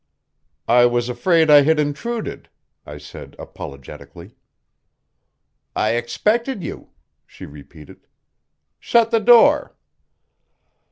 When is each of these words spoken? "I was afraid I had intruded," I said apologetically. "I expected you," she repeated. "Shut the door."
"I 0.67 0.87
was 0.87 1.09
afraid 1.09 1.51
I 1.51 1.61
had 1.61 1.79
intruded," 1.79 2.49
I 2.87 2.97
said 2.97 3.35
apologetically. 3.37 4.33
"I 5.75 5.91
expected 5.91 6.63
you," 6.63 6.89
she 7.27 7.45
repeated. 7.45 8.07
"Shut 8.79 9.11
the 9.11 9.19
door." 9.19 9.75